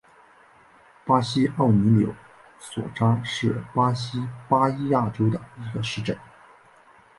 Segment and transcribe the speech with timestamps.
[1.05, 2.15] 马西奥尼柳
[2.57, 6.17] 索扎是巴西巴伊亚州的一个市镇。